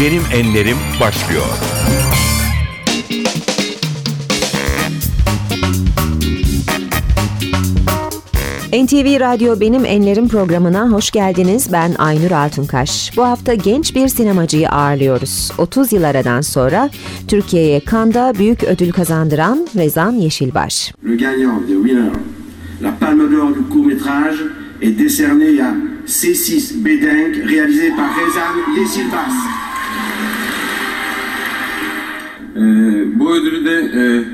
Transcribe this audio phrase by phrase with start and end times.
[0.00, 1.44] Benim Enlerim başlıyor.
[8.72, 11.72] NTV Radyo Benim Enlerim programına hoş geldiniz.
[11.72, 13.16] Ben Aynur Altunkaş.
[13.16, 15.50] Bu hafta genç bir sinemacıyı ağırlıyoruz.
[15.58, 16.90] 30 yıl aradan sonra
[17.28, 20.92] Türkiye'ye Cannes'da büyük ödül kazandıran Rezan Yeşilbaş.
[21.08, 22.12] Le gagnant, the winner,
[22.82, 24.38] la Palme d'Or du court métrage
[24.82, 25.74] est décernée à
[26.06, 29.69] C6 Bedenk, réalisé par Rezan Yeşilbaş.
[32.60, 32.62] Ee,
[33.20, 34.24] bu ödülü de e,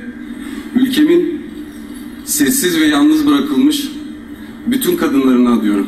[0.80, 1.47] ülkemin
[2.25, 3.89] sessiz ve yalnız bırakılmış
[4.67, 5.87] bütün kadınlarına adıyorum.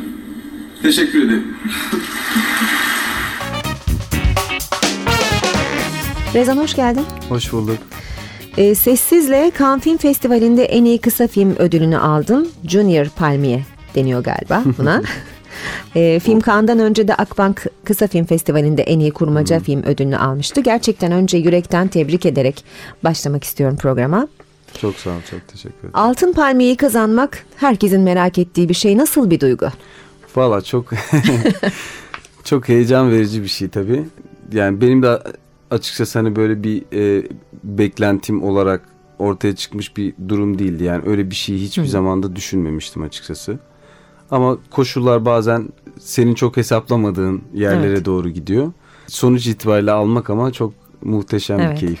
[0.81, 1.43] Teşekkür ederim.
[6.33, 7.03] Rezan hoş geldin.
[7.29, 7.77] Hoş bulduk.
[8.57, 12.47] Ee, Sessiz'le Cannes Film Festivali'nde en iyi kısa film ödülünü aldın.
[12.67, 15.01] Junior Palmiye deniyor galiba buna.
[15.95, 20.61] Ee, film Cannes'dan önce de Akbank Kısa Film Festivali'nde en iyi kurmaca film ödülünü almıştı.
[20.61, 22.63] Gerçekten önce yürekten tebrik ederek
[23.03, 24.27] başlamak istiyorum programa.
[24.81, 25.91] Çok sağ ol, çok teşekkür ederim.
[25.93, 28.97] Altın Palmiye'yi kazanmak herkesin merak ettiği bir şey.
[28.97, 29.67] Nasıl bir duygu?
[30.35, 30.85] Valla çok
[32.43, 34.05] çok heyecan verici bir şey tabii.
[34.51, 35.19] Yani benim de
[35.71, 37.27] açıkçası hani böyle bir e,
[37.63, 38.81] beklentim olarak
[39.19, 40.83] ortaya çıkmış bir durum değildi.
[40.83, 43.59] Yani öyle bir şeyi hiçbir zamanda düşünmemiştim açıkçası.
[44.31, 48.05] Ama koşullar bazen senin çok hesaplamadığın yerlere Evet.
[48.05, 48.71] doğru gidiyor.
[49.07, 51.71] Sonuç itibariyle almak ama çok muhteşem Evet.
[51.73, 51.99] bir keyif.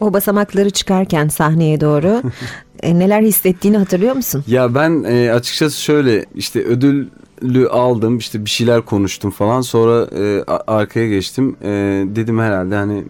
[0.00, 2.22] O basamakları çıkarken sahneye doğru
[2.82, 4.44] e, neler hissettiğini hatırlıyor musun?
[4.46, 10.44] Ya ben e, açıkçası şöyle işte ödülü aldım işte bir şeyler konuştum falan sonra e,
[10.66, 11.68] arkaya geçtim E,
[12.06, 13.04] dedim herhalde hani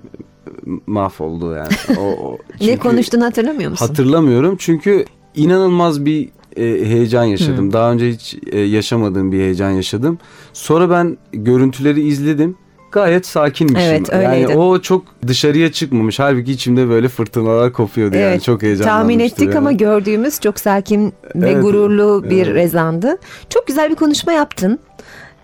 [0.87, 1.99] mahvoldu yani.
[1.99, 3.87] O, o- ne konuştuğunu hatırlamıyor musun?
[3.87, 5.05] Hatırlamıyorum çünkü
[5.35, 7.69] inanılmaz bir e, heyecan yaşadım.
[7.69, 7.73] Hı.
[7.73, 10.19] Daha önce hiç e, yaşamadığım bir heyecan yaşadım.
[10.53, 12.57] Sonra ben görüntüleri izledim.
[12.93, 13.89] Gayet sakinmişim.
[13.91, 14.57] Evet, yani öyleydin.
[14.57, 16.19] o çok dışarıya çıkmamış.
[16.19, 18.25] Halbuki içimde böyle fırtınalar kopuyordu yani.
[18.25, 19.01] Evet, Çok heyecanlanmıştım.
[19.01, 22.55] Tahmin ettik ama gördüğümüz çok sakin ve Evet, gururlu bir evet.
[22.55, 23.19] rezandı.
[23.49, 24.79] Çok güzel bir konuşma yaptın.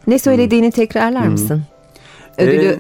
[0.07, 1.63] Ne söylediğini tekrarlar mısın?
[2.39, 2.79] Ödülü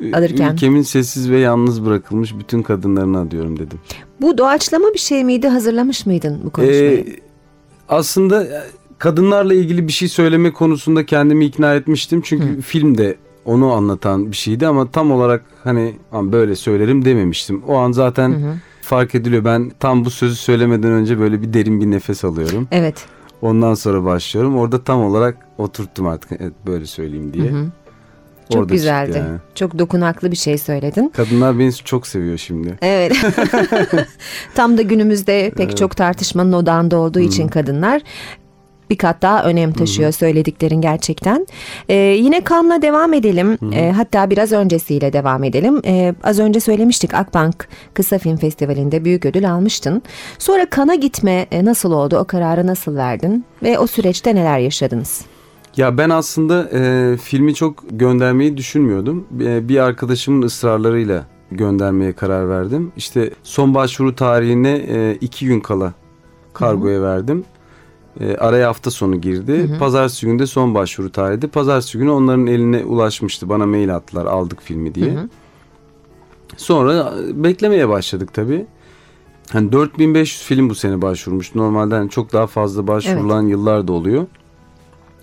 [0.00, 0.52] Ee, alırken.
[0.54, 3.78] Ülkemin sessiz ve yalnız bırakılmış bütün kadınlarına adıyorum dedim.
[4.20, 5.48] bu doğaçlama bir şey miydi?
[5.48, 7.04] Hazırlamış mıydın bu konuşmayı?
[7.08, 7.25] Ee,
[7.88, 8.62] aslında e,
[8.98, 12.20] kadınlarla ilgili bir şey söyleme konusunda kendimi ikna etmiştim.
[12.24, 17.62] Çünkü filmde onu anlatan bir şeydi ama tam olarak hani "Aman böyle söylerim dememiştim.
[17.68, 19.44] O an zaten fark ediliyor.
[19.44, 22.68] Ben tam bu sözü söylemeden önce böyle bir derin bir nefes alıyorum.
[22.70, 23.04] evet.
[23.42, 24.56] Ondan sonra başlıyorum.
[24.56, 27.52] Orada tam olarak oturttum artık evet, böyle söyleyeyim diye.
[28.52, 29.06] Çok Orada güzeldi.
[29.06, 29.38] çıktı yani.
[29.54, 31.12] Çok dokunaklı bir şey söyledin.
[31.16, 32.78] Kadınlar beni çok seviyor şimdi.
[32.82, 33.12] Evet.
[34.54, 38.02] Tam da günümüzde pek çok tartışmanın odağında olduğu için kadınlar
[38.90, 41.46] bir kat daha önem taşıyor söylediklerin gerçekten.
[41.88, 43.58] Ee, yine Kan'la devam edelim.
[43.72, 45.82] Ee, hatta biraz öncesiyle devam edelim.
[45.86, 50.02] Ee, az önce söylemiştik Akbank Kısa Film Festivali'nde büyük ödül almıştın.
[50.38, 52.16] Sonra Kan'a gitme e, nasıl oldu?
[52.18, 53.44] O kararı nasıl verdin?
[53.62, 55.24] Ve o süreçte neler yaşadınız?
[55.76, 59.26] Ya ben aslında e, filmi çok göndermeyi düşünmüyordum.
[59.40, 62.92] E, bir arkadaşımın ısrarlarıyla göndermeye karar verdim.
[62.96, 65.92] İşte son başvuru tarihine e, iki gün kala
[66.54, 67.44] kargoya verdim.
[68.20, 69.52] E, araya hafta sonu girdi.
[69.78, 71.48] Pazartesi günü de son başvuru tarihiydi.
[71.48, 73.48] Pazartesi günü onların eline ulaşmıştı.
[73.48, 75.06] Bana mail attılar aldık filmi diye.
[76.56, 78.66] Sonra e, beklemeye başladık tabii.
[79.52, 81.54] Hani 4500 film bu sene başvurmuş.
[81.54, 84.26] Normalde hani çok daha fazla başvurulan yıllar da oluyor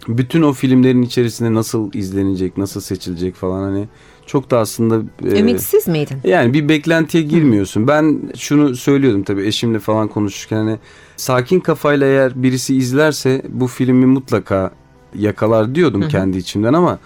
[0.08, 3.88] bütün o filmlerin içerisinde nasıl izlenecek, nasıl seçilecek falan hani
[4.26, 6.18] çok da aslında e, Ümitsiz miydin?
[6.24, 7.88] yani bir beklentiye girmiyorsun.
[7.88, 10.78] Ben şunu söylüyordum tabii eşimle falan konuşurken hani
[11.16, 14.72] sakin kafayla eğer birisi izlerse bu filmi mutlaka
[15.16, 17.00] yakalar diyordum kendi içimden ama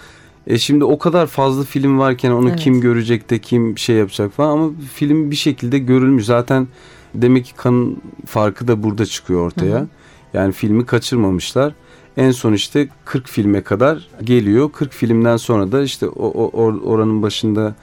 [0.47, 2.59] e şimdi o kadar fazla film varken onu Evet.
[2.59, 6.25] kim görecek de kim şey yapacak falan ama film bir şekilde görülmüş.
[6.25, 6.67] Zaten
[7.15, 9.87] demek ki kanın farkı da burada çıkıyor ortaya.
[10.33, 11.73] Yani filmi kaçırmamışlar.
[12.17, 14.71] En son işte 40 filme kadar geliyor.
[14.71, 17.75] 40 filmden sonra da işte o, o or- oranın başında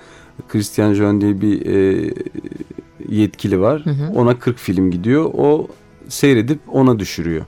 [0.48, 2.14] Christian John diye bir e,
[3.08, 3.84] yetkili var.
[4.14, 5.30] Ona 40 film gidiyor.
[5.34, 5.68] O
[6.08, 7.44] seyredip ona düşürüyor.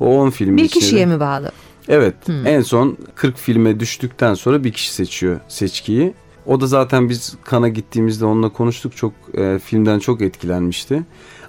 [0.00, 1.52] O 10 film Bir içinde- kişiye mi bağlı?
[1.88, 2.14] Evet.
[2.44, 6.14] En son 40 filme düştükten sonra bir kişi seçiyor seçkiyi.
[6.46, 8.96] O da zaten biz kana gittiğimizde onunla konuştuk.
[8.96, 11.02] Çok e, filmden çok etkilenmişti.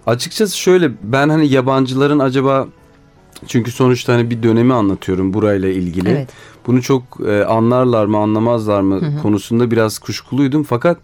[0.05, 2.67] Açıkçası şöyle ben hani yabancıların acaba
[3.47, 6.09] çünkü sonuçta hani bir dönemi anlatıyorum burayla ilgili.
[6.09, 6.29] Evet.
[6.67, 10.63] Bunu çok e, anlarlar mı anlamazlar mı konusunda biraz kuşkuluydum.
[10.63, 10.97] Fakat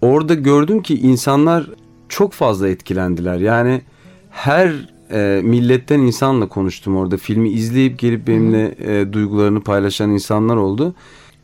[0.00, 1.70] orada gördüm ki insanlar
[2.08, 3.38] çok fazla etkilendiler.
[3.38, 3.82] Yani
[4.30, 7.16] her e, milletten insanla konuştum orada.
[7.16, 10.94] Filmi izleyip gelip benimle e, duygularını paylaşan insanlar oldu.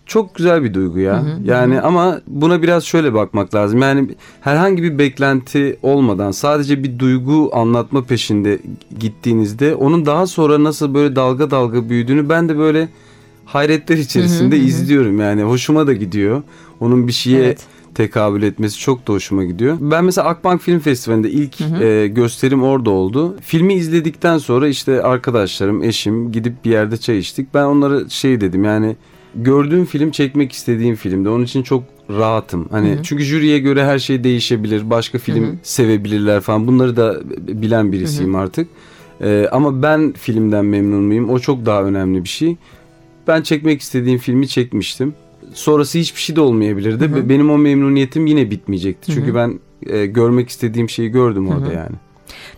[0.06, 1.24] Çok güzel bir duygu ya.
[1.44, 3.82] Yani ama buna biraz şöyle bakmak lazım.
[3.82, 4.08] Yani
[4.40, 8.58] herhangi bir beklenti olmadan sadece bir duygu anlatma peşinde
[9.00, 12.88] gittiğinizde onun daha sonra nasıl böyle dalga dalga büyüdüğünü ben de böyle
[13.44, 15.20] hayretler içerisinde izliyorum.
[15.20, 16.42] Yani hoşuma da gidiyor.
[16.80, 17.60] Onun bir şeye Evet.
[17.94, 19.76] tekabül etmesi çok da hoşuma gidiyor.
[19.80, 23.36] Ben mesela Akbank Film Festivali'nde ilk e, gösterim orada oldu.
[23.40, 27.54] Filmi izledikten sonra işte arkadaşlarım, eşim gidip bir yerde çay içtik.
[27.54, 28.96] Ben onlara şey dedim yani
[29.42, 31.28] gördüğüm film çekmek istediğim filmde.
[31.28, 32.68] Onun için çok rahatım.
[32.70, 34.90] Hani çünkü jüriye göre her şey değişebilir.
[34.90, 36.66] Başka film sevebilirler falan.
[36.66, 37.20] Bunları da
[37.62, 38.68] bilen birisiyim artık.
[39.20, 41.30] E, ama ben filmden memnun muyum?
[41.30, 42.56] O çok daha önemli bir şey.
[43.28, 45.14] Ben çekmek istediğim filmi çekmiştim.
[45.54, 47.14] Sonrası hiçbir şey de olmayabilirdi.
[47.14, 49.12] Be- Benim o memnuniyetim yine bitmeyecekti.
[49.12, 51.96] Çünkü ben e, görmek istediğim şeyi gördüm orada yani.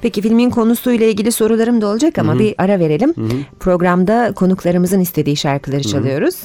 [0.03, 3.15] Peki filmin konusuyla ilgili sorularım da olacak ama bir ara verelim.
[3.61, 6.37] Programda konuklarımızın istediği şarkıları çalıyoruz.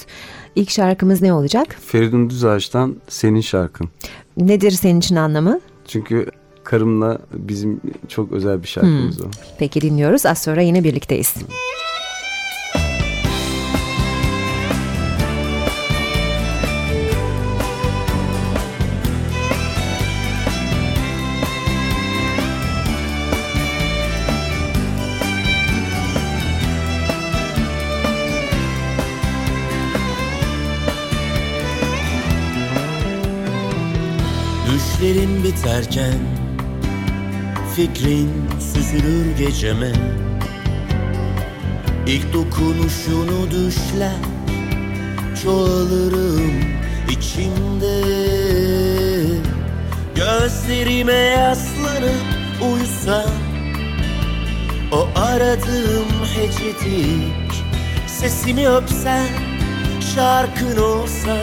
[0.56, 1.68] İlk şarkımız ne olacak?
[1.88, 3.90] Feridun Düzağaç'tan Senin Şarkın.
[4.38, 5.60] Nedir senin için anlamı?
[5.88, 6.26] Çünkü
[6.64, 9.26] karımla bizim çok özel bir şarkımız o.
[9.60, 10.26] Peki dinliyoruz.
[10.26, 11.34] Az sonra yine birlikteyiz.
[34.74, 36.20] Düşlerin biterken
[37.75, 38.30] Fikrin
[38.60, 39.92] süzülür geceme.
[42.08, 44.16] İlk dokunuşunu düşler
[45.44, 46.52] Çoğalırım
[47.10, 48.02] içimde.
[50.16, 52.24] Gözlerime yaslanıp
[52.62, 53.31] uyusam
[54.92, 57.54] O aradığım hecedik
[58.08, 59.28] Sesini öpsen
[60.16, 61.38] Şarkın olsam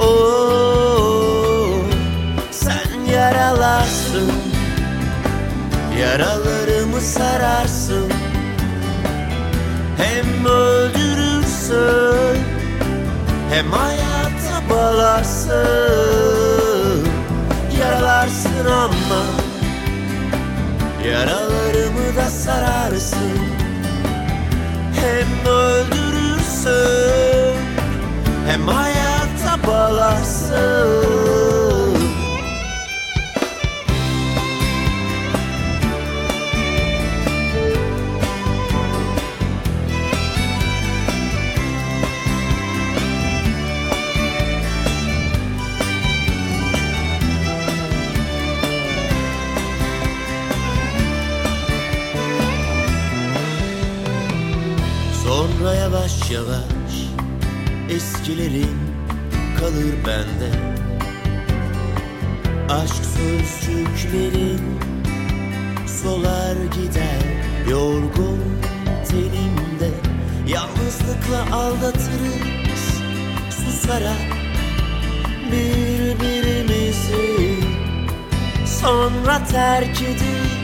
[0.00, 0.99] Oh,
[3.12, 4.32] yaralarsın.
[6.00, 8.12] Yaralarımı sararsın.
[10.00, 12.40] Hem öldürürsün
[13.50, 15.54] Hem hayata bağlarsın
[17.80, 19.22] Yaralarsın ama
[21.08, 23.38] Yaralarımı da sararsın.
[24.94, 27.56] Hem öldürürsün
[28.46, 31.69] Hem hayata bağlarsın
[56.30, 56.94] yavaş
[57.90, 58.78] eskilerin
[59.58, 60.50] kalır bende.
[62.68, 64.60] Aşk sözcüklerin
[66.02, 67.22] solar gider
[67.70, 68.40] yorgun
[69.08, 69.90] tenimde.
[70.48, 73.00] Yalnızlıkla aldatırız
[73.50, 74.30] susarak
[75.52, 77.30] birbirimizi.
[78.80, 80.60] Sonra terk edik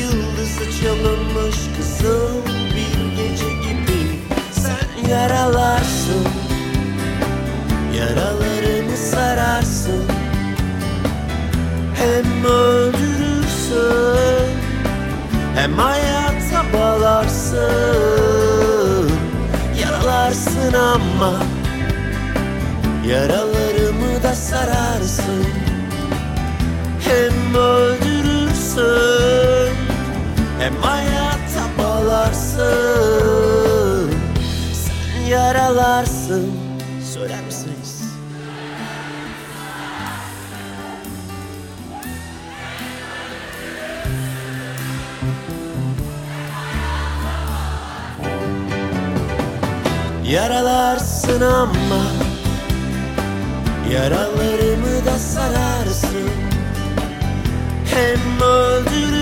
[0.00, 3.61] Yıldızı çalınmış kızıl bir gece
[5.12, 6.26] yaralarsın.
[7.98, 10.04] Yaralarımı sararsın.
[12.02, 13.82] Hem öldürürsün
[15.54, 17.60] Hem hayata bağlarsın
[19.80, 21.32] Yaralarsın ama
[23.06, 25.46] Yaralarımı da sararsın.
[27.00, 28.82] Hem öldürürsün
[30.58, 33.71] Hem hayata bağlarsın
[35.32, 36.52] yaralarsın
[37.14, 38.02] Söyler misiniz?
[50.24, 52.02] Yaralarsın ama
[53.92, 56.30] Yaralarımı da sararsın
[57.94, 59.12] Hem öldürürsün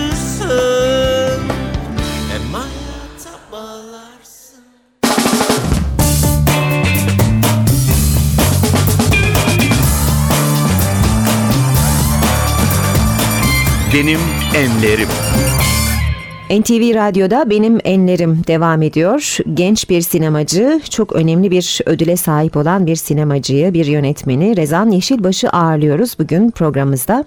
[13.94, 14.20] Benim
[14.54, 15.08] enlerim.
[16.50, 19.36] NTV Radyo'da Benim Enlerim devam ediyor.
[19.54, 25.50] Genç bir sinemacı, çok önemli bir ödüle sahip olan bir sinemacıyı, bir yönetmeni Rezan Yeşilbaş'ı
[25.50, 27.24] ağırlıyoruz bugün programımızda.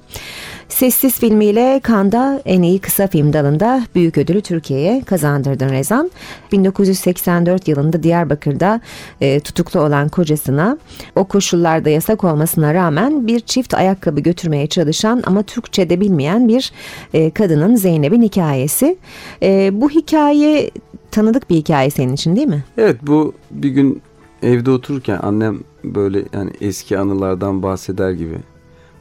[0.70, 6.12] Sessiz filmiyle Cannes'da en iyi kısa film dalında büyük ödülü Türkiye'ye kazandırdın Rezan.
[6.52, 8.82] 1984 yılında Diyarbakır'da
[9.22, 10.78] e, tutuklu olan kocasına
[11.16, 16.72] o koşullarda yasak olmasına rağmen bir çift ayakkabı götürmeye çalışan ama Türkçe de bilmeyen bir
[17.14, 18.98] e, kadının Zeynep'in hikayesi.
[19.44, 20.72] E, bu hikaye
[21.12, 22.64] tanıdık bir hikaye senin için değil mi?
[22.78, 24.02] Evet bu bir gün
[24.44, 28.36] evde otururken annem böyle yani eski anılardan bahseder gibi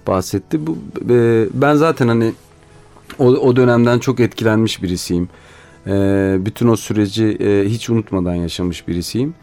[0.07, 0.67] bahsetti.
[0.67, 0.77] Bu
[1.11, 2.33] e, ben zaten hani
[3.19, 5.29] o, o dönemden çok etkilenmiş birisiyim.
[5.87, 5.93] E,
[6.39, 9.35] bütün o süreci e, hiç unutmadan yaşamış birisiyim.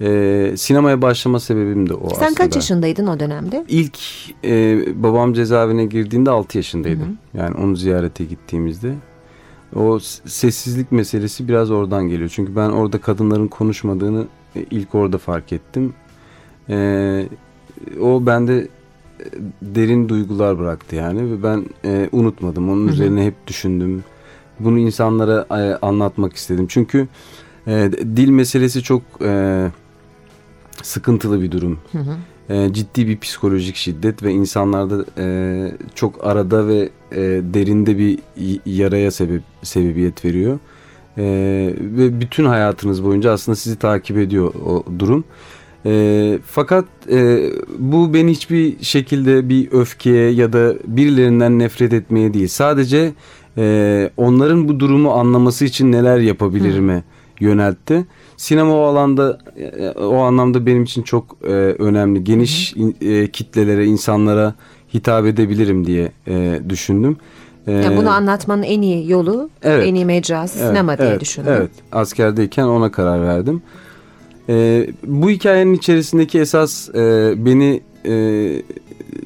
[0.00, 2.24] E, sinemaya başlama sebebim de o aslında.
[2.24, 3.64] Sen kaç yaşındaydın o dönemde?
[3.68, 3.98] İlk
[4.44, 7.18] e, babam cezaevine girdiğinde 6 yaşındaydım.
[7.34, 8.94] Yani onu ziyarete gittiğimizde.
[9.76, 12.30] O sessizlik meselesi biraz oradan geliyor.
[12.34, 14.26] Çünkü ben orada kadınların konuşmadığını
[14.56, 15.94] e, ilk orada fark ettim.
[16.68, 17.26] E,
[18.00, 18.68] o bende
[19.62, 22.70] derin duygular bıraktı yani ve ben e, unutmadım.
[22.70, 24.04] Onun üzerine hep düşündüm.
[24.60, 26.66] Bunu insanlara e, anlatmak istedim.
[26.68, 27.08] Çünkü
[27.66, 29.66] e, dil meselesi çok e,
[30.82, 31.78] sıkıntılı bir durum.
[32.48, 35.26] E, ciddi bir psikolojik şiddet ve insanlarda e,
[35.94, 37.20] çok arada ve e,
[37.54, 38.18] derinde bir
[38.66, 40.58] yaraya sebep sebebiyet veriyor.
[41.18, 41.24] E,
[41.80, 45.24] ve bütün hayatınız boyunca aslında sizi takip ediyor o durum.
[45.86, 52.48] E, fakat e, bu beni hiçbir şekilde bir öfkeye ya da birilerinden nefret etmeye değil.
[52.48, 53.12] Sadece
[53.58, 57.02] e, onların bu durumu anlaması için neler yapabilirime
[57.40, 58.06] yöneltti.
[58.36, 61.48] Sinema o alanda e, o anlamda benim için çok e,
[61.78, 62.24] önemli.
[62.24, 64.54] Geniş in- e, kitlelere, insanlara
[64.94, 67.16] hitap edebilirim diye e, düşündüm.
[67.66, 69.86] E, Yani bunu anlatmanın en iyi yolu, Evet.
[69.88, 71.52] en iyi mecrası Evet, sinema diye evet, düşündüm.
[71.56, 73.62] Evet, askerdeyken ona karar verdim.
[74.48, 78.62] Ee, bu hikayenin içerisindeki esas e, beni e,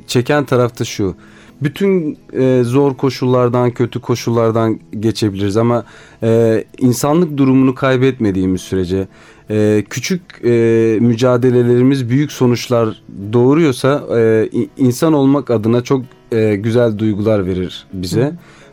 [0.06, 1.14] çeken tarafta şu.
[1.62, 5.84] Bütün e, zor koşullardan, kötü koşullardan geçebiliriz ama
[6.22, 9.08] e, insanlık durumunu kaybetmediğimiz sürece
[9.50, 17.46] e, küçük e, mücadelelerimiz büyük sonuçlar doğuruyorsa e, insan olmak adına çok e, güzel duygular
[17.46, 18.32] verir bize.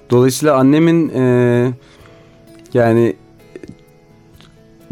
[0.10, 1.72] Dolayısıyla annemin e,
[2.74, 3.16] yani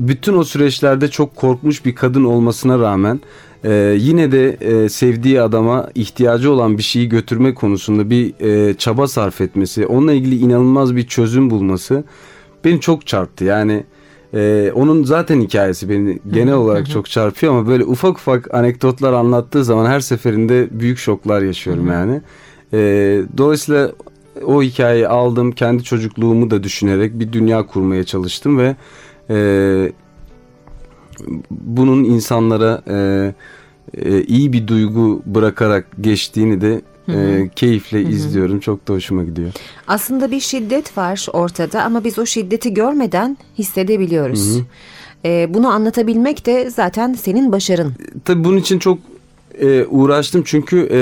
[0.07, 3.21] bütün o süreçlerde çok korkmuş bir kadın olmasına rağmen
[3.63, 9.07] e, yine de e, sevdiği adama ihtiyacı olan bir şeyi götürme konusunda bir e, çaba
[9.07, 12.03] sarf etmesi, onunla ilgili inanılmaz bir çözüm bulması
[12.65, 13.45] beni çok çarptı.
[13.45, 13.83] Yani
[14.33, 19.63] e, onun zaten hikayesi beni genel olarak çok çarpıyor ama böyle ufak ufak anekdotlar anlattığı
[19.63, 22.21] zaman her seferinde büyük şoklar yaşıyorum yani.
[22.73, 22.79] E,
[23.37, 23.91] dolayısıyla
[24.45, 28.75] o hikayeyi aldım, kendi çocukluğumu da düşünerek bir dünya kurmaya çalıştım ve
[29.29, 29.91] e,
[31.51, 33.33] bunun insanlara e,
[33.97, 38.59] e, iyi bir duygu bırakarak geçtiğini de e, keyifle izliyorum.
[38.59, 39.51] Çok da hoşuma gidiyor.
[39.87, 44.61] Aslında bir şiddet var ortada ama biz o şiddeti görmeden hissedebiliyoruz.
[45.25, 47.93] Ee, bunu anlatabilmek de zaten senin başarın.
[48.25, 48.99] Tabii bunun için çok
[49.59, 51.01] e, uğraştım çünkü e,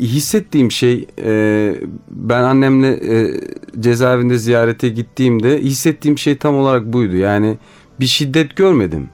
[0.00, 1.74] hissettiğim şey e,
[2.10, 3.40] ben annemle e,
[3.80, 7.16] cezaevinde ziyarete gittiğimde hissettiğim şey tam olarak buydu.
[7.16, 7.58] Yani
[8.00, 9.08] bir şiddet görmedim.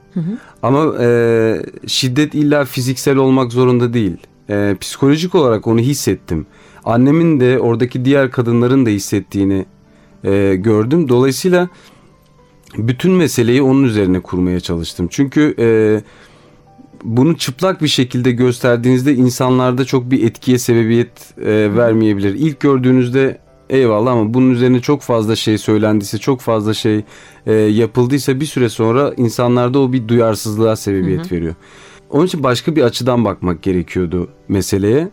[0.61, 4.17] Ama e, şiddet illa fiziksel olmak zorunda değil.
[4.49, 6.45] E, psikolojik olarak onu hissettim.
[6.85, 9.65] Annemin de oradaki diğer kadınların da hissettiğini
[10.23, 11.09] e, gördüm.
[11.09, 11.69] Dolayısıyla
[12.77, 15.07] bütün meseleyi onun üzerine kurmaya çalıştım.
[15.11, 15.67] Çünkü e,
[17.03, 22.33] bunu çıplak bir şekilde gösterdiğinizde insanlarda çok bir etkiye sebebiyet e, vermeyebilir.
[22.33, 23.37] İlk gördüğünüzde
[23.69, 27.03] eyvallah ama bunun üzerine çok fazla şey söylendiyse, çok fazla şey
[27.45, 31.55] e, yapıldıysa bir süre sonra insanlarda o bir duyarsızlığa sebebiyet veriyor.
[32.09, 35.09] Onun için başka bir açıdan bakmak gerekiyordu meseleye.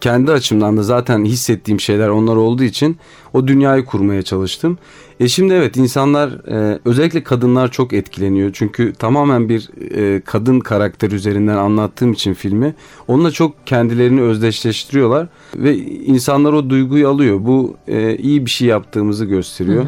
[0.00, 2.96] Kendi açımdan da zaten hissettiğim şeyler onlar olduğu için
[3.32, 4.78] o dünyayı kurmaya çalıştım.
[5.20, 8.50] E şimdi evet insanlar e, özellikle kadınlar çok etkileniyor.
[8.52, 12.74] Çünkü tamamen bir e, kadın karakter üzerinden anlattığım için filmi
[13.08, 17.38] onunla çok kendilerini özdeşleştiriyorlar ve insanlar o duyguyu alıyor.
[17.40, 19.84] Bu e, iyi bir şey yaptığımızı gösteriyor.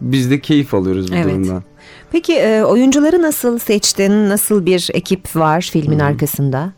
[0.00, 1.26] Biz de keyif alıyoruz bu Evet.
[1.26, 1.62] durumdan.
[2.12, 4.28] Peki e, oyuncuları nasıl seçtin?
[4.28, 6.72] Nasıl bir ekip var filmin arkasında?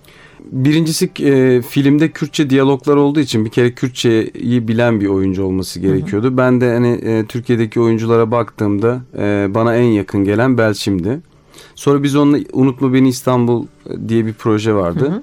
[0.47, 6.37] Birincisi e, filmde Kürtçe diyaloglar olduğu için bir kere Kürtçeyi bilen bir oyuncu olması gerekiyordu.
[6.37, 11.21] Ben de hani e, Türkiye'deki oyunculara baktığımda e, bana en yakın gelen Belçim'di.
[11.75, 13.67] Sonra biz onunla Unutma Beni İstanbul
[14.09, 15.23] diye bir proje vardı.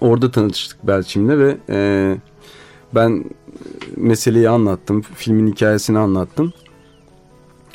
[0.00, 2.16] Orada tanıştık Belçim'le ve e,
[2.94, 3.24] ben
[3.96, 5.02] meseleyi anlattım.
[5.14, 6.52] Filmin hikayesini anlattım.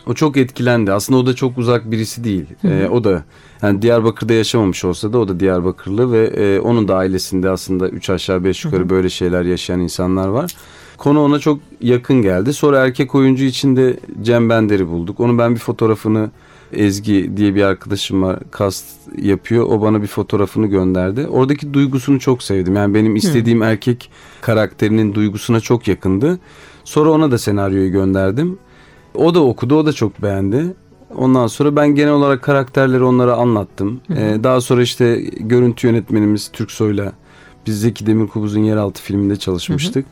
[0.08, 0.92] O çok etkilendi.
[0.92, 2.46] Aslında o da çok uzak birisi değil.
[2.64, 3.24] Ee, o da
[3.62, 8.10] yani Diyarbakır'da yaşamamış olsa da o da Diyarbakırlı ve e, onun da ailesinde aslında üç
[8.10, 10.56] aşağı beş yukarı böyle şeyler yaşayan insanlar var.
[10.98, 12.54] konu ona çok yakın geldi.
[12.54, 15.20] Sonra erkek oyuncu için de Cem Bender'i bulduk.
[15.20, 16.32] Onun ben bir fotoğrafını
[16.74, 18.86] Ezgi diye bir arkadaşım var kast
[19.18, 19.66] yapıyor.
[19.66, 21.28] O bana bir fotoğrafını gönderdi.
[21.28, 22.76] Oradaki duygusunu çok sevdim.
[22.76, 24.10] Yani benim istediğim erkek
[24.42, 26.40] karakterinin duygusuna çok yakındı.
[26.84, 28.58] Sonra ona da senaryoyu gönderdim.
[29.16, 30.74] O da okudu, o da çok beğendi.
[31.18, 34.02] Ondan sonra ben genel olarak karakterleri onlara anlattım.
[34.10, 37.14] Ee, daha sonra işte görüntü yönetmenimiz Türksoy'la
[37.68, 40.06] biz Zeki Demirkubuz'un Yeraltı filminde çalışmıştık.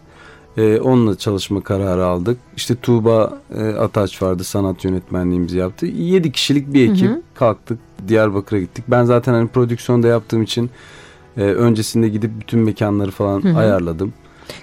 [0.57, 2.37] Ee, onunla çalışma kararı aldık.
[2.57, 5.85] İşte Tuğba e, Ataç vardı sanat yönetmenliğimizi yaptı.
[5.85, 8.85] 7 kişilik bir ekip kalktık Diyarbakır'a gittik.
[8.87, 10.69] Ben zaten hani prodüksiyonda yaptığım için
[11.37, 14.13] e, öncesinde gidip bütün mekanları falan ayarladım.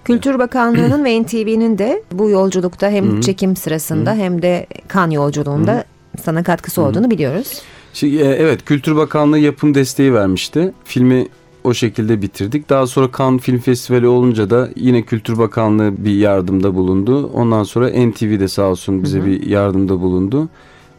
[0.04, 5.85] Kültür Bakanlığı'nın ve NTV'nin de bu yolculukta hem çekim sırasında hem de kan yolculuğunda
[6.23, 7.62] sana katkısı olduğunu biliyoruz.
[7.92, 10.73] Şey, e, evet Kültür Bakanlığı yapım desteği vermişti.
[10.85, 11.28] Filmi
[11.64, 12.68] o şekilde bitirdik.
[12.68, 17.30] Daha sonra Cannes Film Festivali olunca da yine Kültür Bakanlığı bir yardımda bulundu.
[17.35, 20.49] Ondan sonra NTV de sağ olsun bize bir yardımda bulundu.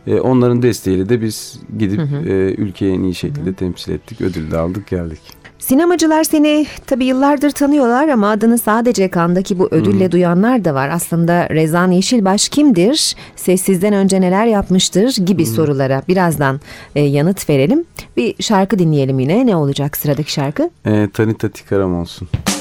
[0.07, 4.21] E, onların desteğiyle de biz gidip e, ülkeyi en iyi şekilde temsil ettik.
[4.21, 5.19] Ödül de aldık geldik.
[5.59, 10.89] Sinemacılar seni tabii yıllardır tanıyorlar ama adını sadece kandaki bu ödülle duyanlar da var.
[10.89, 13.15] Aslında Rezan Yeşilbaş kimdir?
[13.35, 15.15] Sessizden önce neler yapmıştır?
[15.25, 16.59] gibi sorulara birazdan
[16.95, 17.85] e, yanıt verelim.
[18.17, 19.45] Bir şarkı dinleyelim yine.
[19.45, 20.69] Ne olacak sıradaki şarkı?
[20.85, 22.27] E, Tanita Tikaram olsun.
[22.47, 22.58] All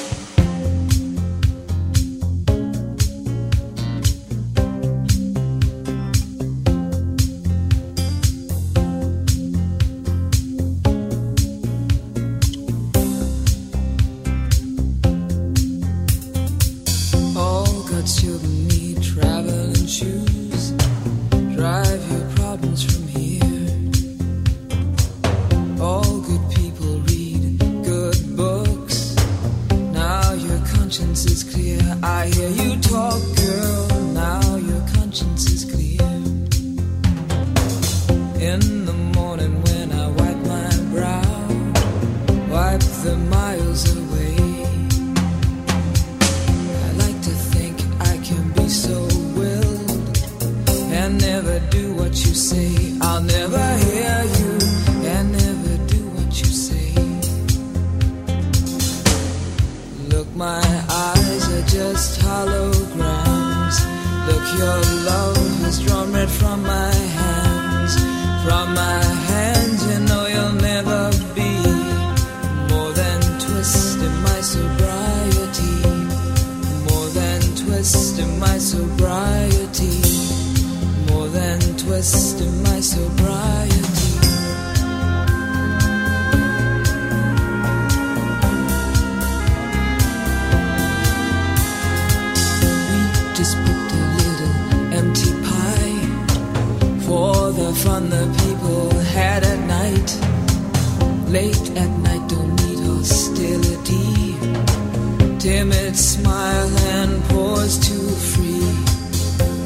[105.68, 108.68] timid smile and pause too free.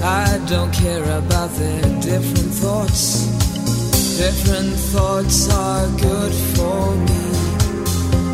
[0.02, 3.26] I don't care about their different thoughts.
[4.18, 7.24] Different thoughts are good for me.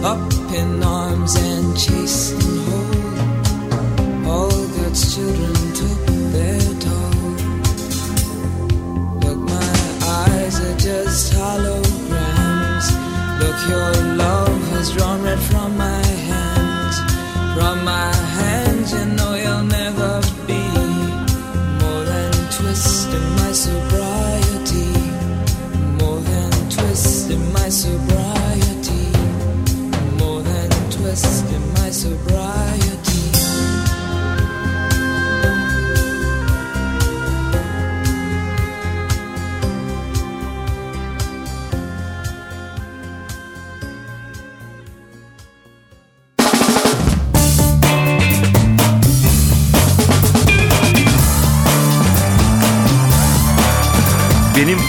[0.03, 4.27] Up in arms and chasing home.
[4.27, 6.01] All God's children took
[6.35, 7.33] their toll.
[9.23, 9.73] Look, my
[10.25, 12.87] eyes are just holograms.
[13.41, 15.98] Look, your love has drawn red from my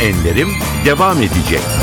[0.02, 0.50] Enlerim
[0.86, 1.79] devam edecek.